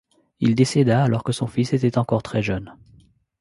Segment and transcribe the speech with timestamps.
[0.39, 2.75] Il décéda alors que son fils était encore très jeune.